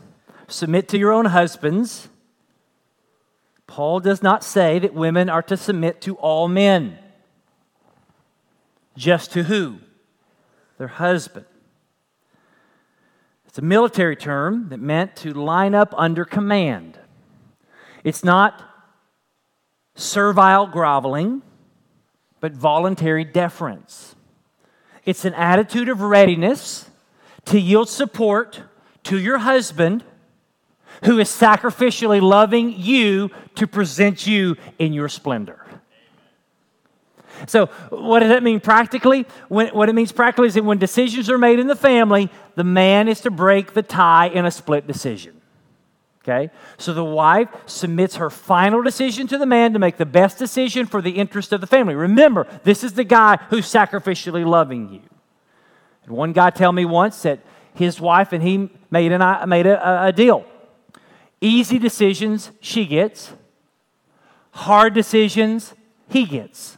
[0.47, 2.09] submit to your own husbands.
[3.67, 6.97] Paul does not say that women are to submit to all men.
[8.95, 9.79] Just to who?
[10.77, 11.45] Their husband.
[13.47, 16.97] It's a military term that meant to line up under command.
[18.03, 18.61] It's not
[19.95, 21.43] servile groveling,
[22.39, 24.15] but voluntary deference.
[25.05, 26.89] It's an attitude of readiness
[27.45, 28.63] to yield support
[29.03, 30.03] to your husband
[31.05, 35.59] who is sacrificially loving you to present you in your splendor.
[37.47, 39.25] So, what does that mean practically?
[39.49, 42.63] When, what it means practically is that when decisions are made in the family, the
[42.63, 45.41] man is to break the tie in a split decision.
[46.23, 46.51] Okay?
[46.77, 50.85] So the wife submits her final decision to the man to make the best decision
[50.85, 51.95] for the interest of the family.
[51.95, 55.01] Remember, this is the guy who's sacrificially loving you.
[56.05, 57.39] And one guy told me once that
[57.75, 60.45] his wife and he made, an, uh, made a, a deal.
[61.41, 63.33] Easy decisions, she gets.
[64.51, 65.73] Hard decisions,
[66.09, 66.77] he gets.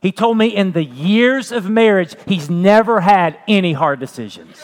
[0.00, 4.56] He told me in the years of marriage, he's never had any hard decisions.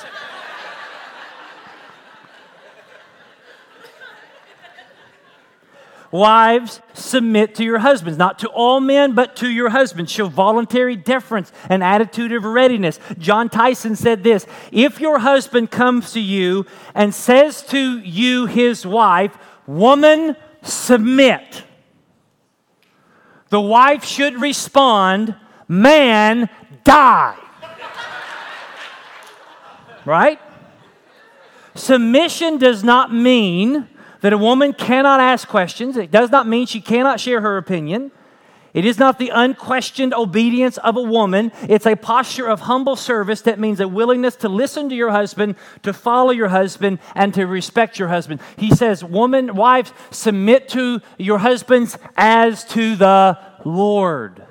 [6.16, 10.10] Wives, submit to your husbands, not to all men, but to your husbands.
[10.10, 12.98] Show voluntary deference and attitude of readiness.
[13.18, 18.86] John Tyson said this If your husband comes to you and says to you, his
[18.86, 21.64] wife, Woman, submit,
[23.50, 25.34] the wife should respond,
[25.68, 26.48] Man,
[26.82, 27.36] die.
[30.06, 30.40] right?
[31.74, 33.88] Submission does not mean
[34.26, 35.96] that a woman cannot ask questions.
[35.96, 38.10] It does not mean she cannot share her opinion.
[38.74, 41.52] It is not the unquestioned obedience of a woman.
[41.68, 45.54] It's a posture of humble service that means a willingness to listen to your husband,
[45.84, 48.40] to follow your husband, and to respect your husband.
[48.56, 54.44] He says, Woman, wives, submit to your husbands as to the Lord.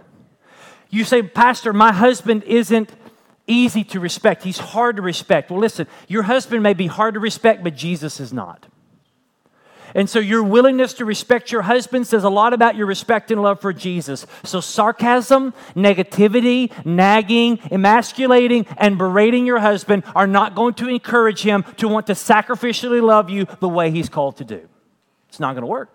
[0.89, 2.91] You say, Pastor, my husband isn't
[3.45, 4.43] easy to respect.
[4.43, 5.51] He's hard to respect.
[5.51, 8.67] Well, listen, your husband may be hard to respect, but Jesus is not.
[9.95, 13.41] And so your willingness to respect your husband says a lot about your respect and
[13.41, 14.27] love for Jesus.
[14.43, 21.63] So sarcasm, negativity, nagging, emasculating, and berating your husband are not going to encourage him
[21.77, 24.67] to want to sacrificially love you the way he's called to do.
[25.29, 25.89] It's not going to work.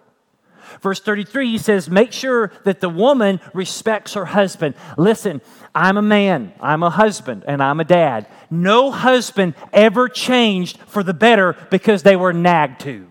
[0.80, 4.76] Verse 33, he says, Make sure that the woman respects her husband.
[4.96, 5.42] Listen,
[5.74, 8.28] I'm a man, I'm a husband, and I'm a dad.
[8.50, 13.09] No husband ever changed for the better because they were nagged to.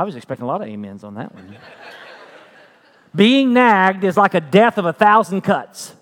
[0.00, 1.58] I was expecting a lot of amens on that one.
[3.14, 5.94] Being nagged is like a death of a thousand cuts.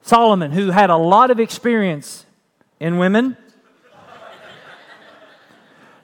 [0.00, 2.26] Solomon, who had a lot of experience
[2.80, 3.36] in women,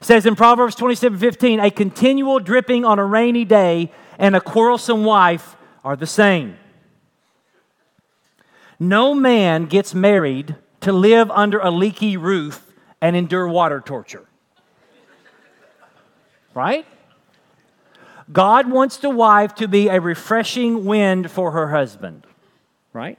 [0.00, 5.02] says in Proverbs 27 15, a continual dripping on a rainy day and a quarrelsome
[5.02, 6.56] wife are the same.
[8.78, 14.28] No man gets married to live under a leaky roof and endure water torture
[16.54, 16.86] right?
[18.32, 22.26] God wants the wife to be a refreshing wind for her husband,
[22.92, 23.18] right?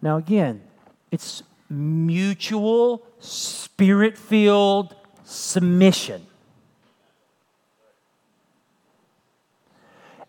[0.00, 0.62] Now, again,
[1.10, 6.26] it's mutual, spirit filled submission.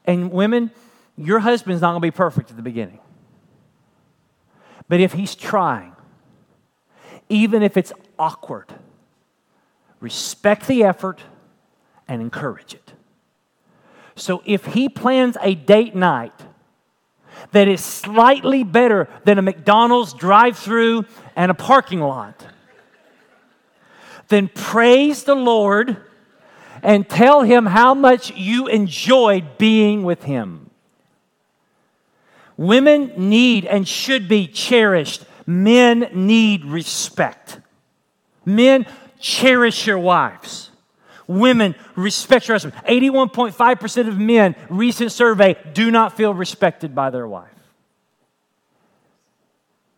[0.06, 0.72] And women,
[1.18, 3.00] your husband's not going to be perfect at the beginning.
[4.88, 5.94] But if he's trying,
[7.30, 8.74] even if it's awkward,
[10.00, 11.22] respect the effort,
[12.08, 12.94] and encourage it.
[14.16, 16.34] So if he plans a date night
[17.52, 21.06] that is slightly better than a McDonald's drive through
[21.36, 22.46] and a parking lot,
[24.30, 25.98] then praise the Lord
[26.84, 30.70] and tell him how much you enjoyed being with him.
[32.58, 35.24] Women need and should be cherished.
[35.46, 37.60] Men need respect.
[38.46, 38.88] Men
[39.20, 40.72] cherish your wives.
[41.28, 42.76] Women, respect your husband.
[42.86, 47.52] 81.5% of men, recent survey, do not feel respected by their wife.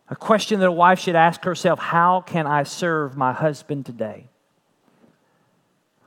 [0.08, 4.26] A question that a wife should ask herself how can I serve my husband today?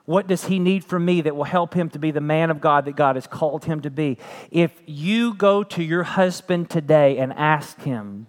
[0.05, 2.59] What does he need from me that will help him to be the man of
[2.59, 4.17] God that God has called him to be?
[4.51, 8.27] If you go to your husband today and ask him,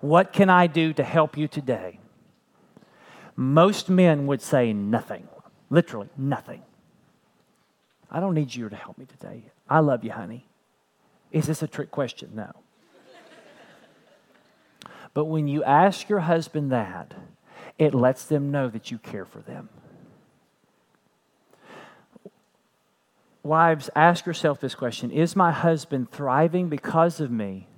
[0.00, 1.98] What can I do to help you today?
[3.36, 5.28] Most men would say nothing.
[5.70, 6.62] Literally, nothing.
[8.10, 9.42] I don't need you to help me today.
[9.68, 10.46] I love you, honey.
[11.32, 12.30] Is this a trick question?
[12.34, 12.52] No.
[15.14, 17.14] But when you ask your husband that,
[17.78, 19.68] it lets them know that you care for them.
[23.42, 27.68] Wives, ask yourself this question Is my husband thriving because of me,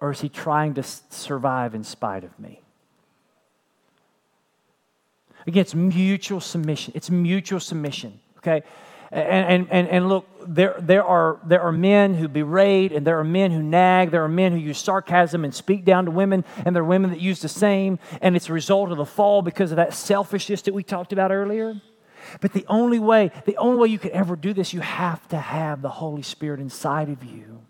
[0.00, 2.62] or is he trying to survive in spite of me?
[5.46, 6.92] Again, it's mutual submission.
[6.94, 8.62] It's mutual submission, okay?
[9.10, 13.24] And, and, and, look, there, there, are, there are men who berate, and there are
[13.24, 16.74] men who nag, there are men who use sarcasm and speak down to women, and
[16.74, 19.70] there are women that use the same, and it's a result of the fall because
[19.70, 21.78] of that selfishness that we talked about earlier.
[22.40, 25.36] But the only way, the only way you could ever do this, you have to
[25.36, 27.60] have the Holy Spirit inside of you.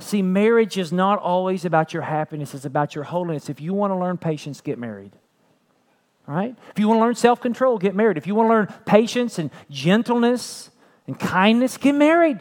[0.00, 3.48] See, marriage is not always about your happiness, it's about your holiness.
[3.48, 5.12] If you want to learn patience, get married
[6.28, 6.54] right?
[6.70, 8.18] If you want to learn self control, get married.
[8.18, 10.70] If you want to learn patience and gentleness
[11.06, 12.38] and kindness, get married.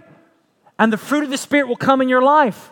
[0.78, 2.72] And the fruit of the Spirit will come in your life.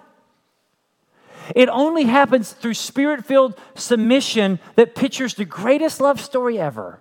[1.55, 6.99] It only happens through spirit filled submission that pictures the greatest love story ever.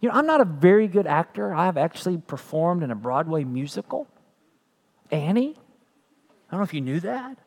[0.00, 1.54] You know, I'm not a very good actor.
[1.54, 4.06] I've actually performed in a Broadway musical,
[5.10, 5.56] Annie.
[6.48, 7.38] I don't know if you knew that.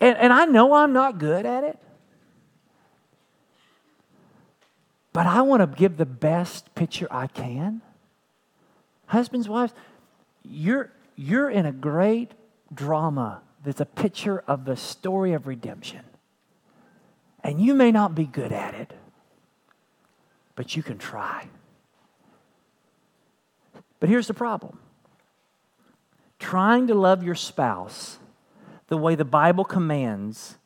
[0.00, 1.78] And, and I know I'm not good at it.
[5.12, 7.80] But I want to give the best picture I can.
[9.06, 9.72] Husbands, wives,
[10.44, 12.32] you're, you're in a great
[12.72, 16.00] drama that's a picture of the story of redemption.
[17.42, 18.92] And you may not be good at it,
[20.54, 21.48] but you can try.
[24.00, 24.78] But here's the problem
[26.38, 28.18] trying to love your spouse
[28.88, 30.56] the way the Bible commands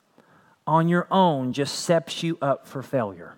[0.66, 3.34] on your own just sets you up for failure.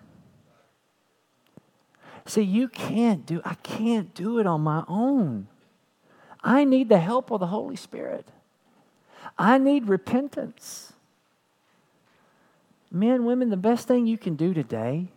[2.25, 5.47] See, you can't do, I can't do it on my own.
[6.43, 8.27] I need the help of the Holy Spirit.
[9.37, 10.93] I need repentance.
[12.91, 15.07] Men, women, the best thing you can do today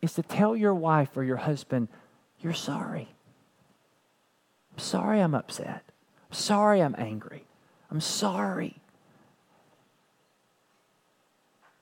[0.00, 1.88] is to tell your wife or your husband,
[2.40, 3.08] you're sorry.
[4.72, 5.82] I'm sorry I'm upset.
[6.30, 7.44] I'm sorry I'm angry.
[7.90, 8.76] I'm sorry.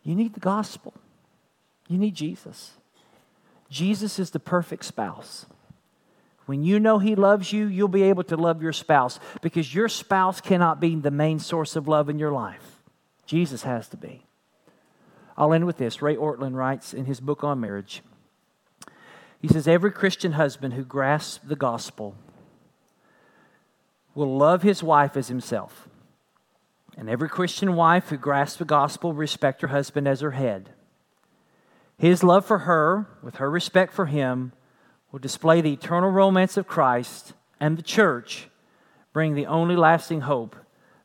[0.02, 0.94] You need the gospel.
[1.88, 2.72] You need Jesus.
[3.68, 5.46] Jesus is the perfect spouse.
[6.46, 9.88] When you know He loves you, you'll be able to love your spouse because your
[9.88, 12.80] spouse cannot be the main source of love in your life.
[13.26, 14.22] Jesus has to be.
[15.36, 16.00] I'll end with this.
[16.00, 18.02] Ray Ortlund writes in his book on marriage
[19.42, 22.14] He says, Every Christian husband who grasps the gospel
[24.14, 25.88] will love his wife as himself.
[26.96, 30.70] And every Christian wife who grasps the gospel respect her husband as her head.
[31.98, 34.52] His love for her, with her respect for him,
[35.12, 38.48] will display the eternal romance of Christ and the church,
[39.12, 40.56] bring the only lasting hope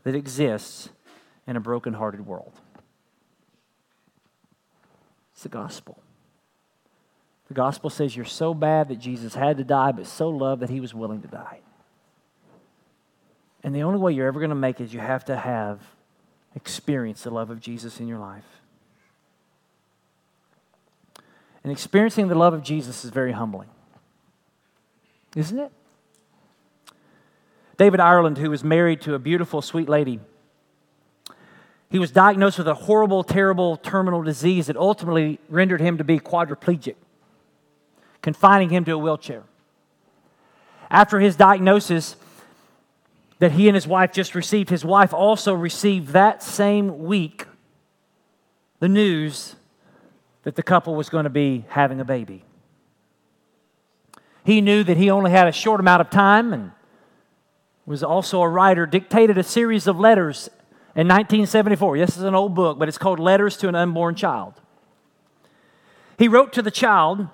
[0.03, 0.89] that exists
[1.47, 2.53] in a broken-hearted world.
[5.33, 6.01] It's the gospel.
[7.47, 10.69] The gospel says you're so bad that Jesus had to die, but so loved that
[10.69, 11.59] he was willing to die.
[13.64, 15.80] And the only way you're ever going to make it is you have to have
[16.55, 18.45] experienced the love of Jesus in your life.
[21.64, 23.70] And experiencing the love of Jesus is very humbling,
[25.36, 25.72] isn't it?
[27.78, 30.20] David Ireland, who was married to a beautiful, sweet lady,
[31.89, 36.20] he was diagnosed with a horrible, terrible terminal disease that ultimately rendered him to be
[36.20, 36.95] quadriplegic,
[38.22, 39.43] confining him to a wheelchair.
[40.89, 42.16] After his diagnosis,
[43.41, 47.47] that he and his wife just received, his wife also received that same week
[48.79, 49.55] the news
[50.43, 52.45] that the couple was going to be having a baby.
[54.43, 56.71] He knew that he only had a short amount of time and
[57.87, 60.47] was also a writer, dictated a series of letters
[60.95, 61.97] in 1974.
[61.97, 64.53] This is an old book, but it's called Letters to an Unborn Child.
[66.19, 67.27] He wrote to the child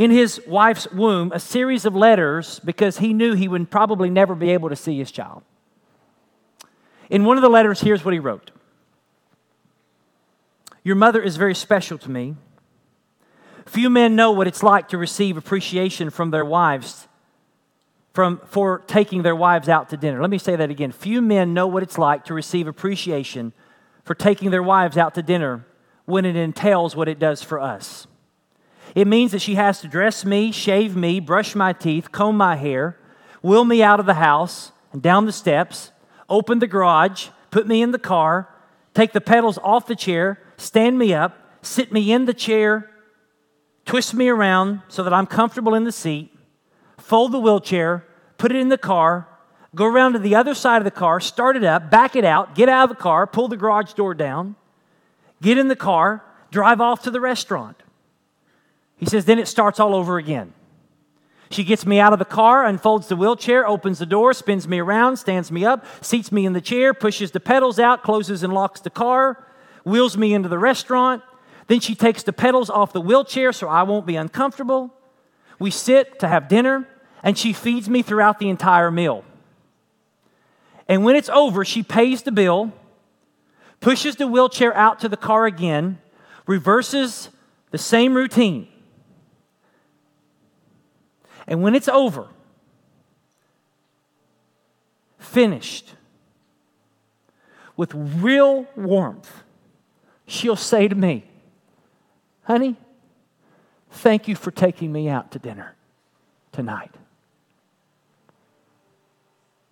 [0.00, 4.34] in his wife's womb a series of letters because he knew he would probably never
[4.34, 5.42] be able to see his child.
[7.10, 8.50] In one of the letters, here's what he wrote
[10.82, 12.34] Your mother is very special to me.
[13.66, 17.06] Few men know what it's like to receive appreciation from their wives
[18.14, 20.22] from, for taking their wives out to dinner.
[20.22, 20.92] Let me say that again.
[20.92, 23.52] Few men know what it's like to receive appreciation
[24.04, 25.66] for taking their wives out to dinner
[26.06, 28.06] when it entails what it does for us.
[28.94, 32.56] It means that she has to dress me, shave me, brush my teeth, comb my
[32.56, 32.98] hair,
[33.42, 35.92] wheel me out of the house and down the steps,
[36.28, 38.48] open the garage, put me in the car,
[38.94, 42.90] take the pedals off the chair, stand me up, sit me in the chair,
[43.84, 46.36] twist me around so that I'm comfortable in the seat,
[46.98, 48.04] fold the wheelchair,
[48.38, 49.28] put it in the car,
[49.74, 52.54] go around to the other side of the car, start it up, back it out,
[52.54, 54.56] get out of the car, pull the garage door down,
[55.40, 57.80] get in the car, drive off to the restaurant.
[59.00, 60.52] He says, then it starts all over again.
[61.50, 64.78] She gets me out of the car, unfolds the wheelchair, opens the door, spins me
[64.78, 68.52] around, stands me up, seats me in the chair, pushes the pedals out, closes and
[68.52, 69.44] locks the car,
[69.84, 71.22] wheels me into the restaurant.
[71.66, 74.94] Then she takes the pedals off the wheelchair so I won't be uncomfortable.
[75.58, 76.86] We sit to have dinner,
[77.22, 79.24] and she feeds me throughout the entire meal.
[80.86, 82.72] And when it's over, she pays the bill,
[83.80, 85.98] pushes the wheelchair out to the car again,
[86.46, 87.30] reverses
[87.70, 88.68] the same routine.
[91.50, 92.28] And when it's over,
[95.18, 95.94] finished,
[97.76, 99.42] with real warmth,
[100.26, 101.24] she'll say to me,
[102.44, 102.76] Honey,
[103.90, 105.74] thank you for taking me out to dinner
[106.52, 106.94] tonight.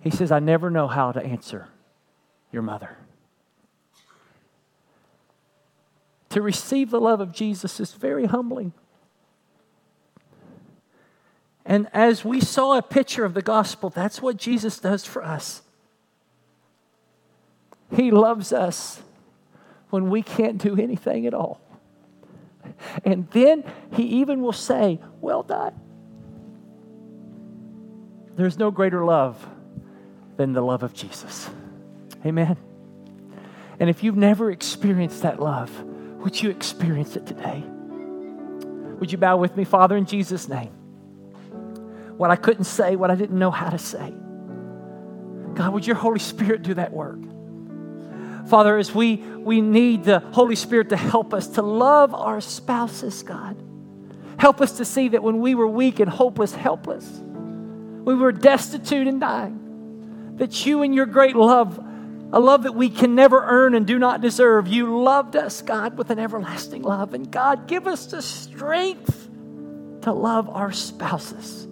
[0.00, 1.68] He says, I never know how to answer
[2.50, 2.96] your mother.
[6.30, 8.72] To receive the love of Jesus is very humbling.
[11.68, 15.60] And as we saw a picture of the gospel, that's what Jesus does for us.
[17.94, 19.02] He loves us
[19.90, 21.60] when we can't do anything at all.
[23.04, 25.78] And then he even will say, Well done.
[28.34, 29.46] There's no greater love
[30.38, 31.50] than the love of Jesus.
[32.24, 32.56] Amen.
[33.78, 35.70] And if you've never experienced that love,
[36.22, 37.62] would you experience it today?
[39.00, 40.77] Would you bow with me, Father, in Jesus' name?
[42.18, 44.12] What I couldn't say, what I didn't know how to say.
[45.54, 47.20] God, would your Holy Spirit do that work?
[48.48, 53.22] Father, as we, we need the Holy Spirit to help us to love our spouses,
[53.22, 53.56] God.
[54.36, 59.06] Help us to see that when we were weak and hopeless, helpless, we were destitute
[59.06, 61.78] and dying, that you and your great love,
[62.32, 65.96] a love that we can never earn and do not deserve, you loved us, God,
[65.96, 67.14] with an everlasting love.
[67.14, 69.30] And God, give us the strength
[70.02, 71.67] to love our spouses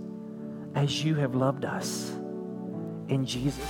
[0.76, 2.12] as you have loved us.
[3.08, 3.64] In Jesus.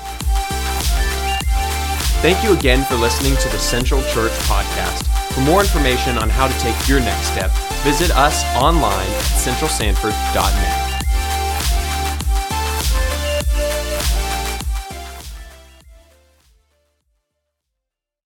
[2.21, 5.07] Thank you again for listening to the Central Church podcast.
[5.33, 7.51] For more information on how to take your next step,
[7.85, 10.86] visit us online at centralsanford.net.